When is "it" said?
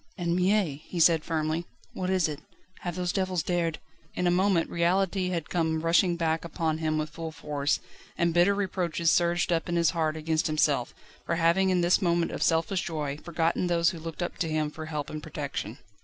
2.27-2.39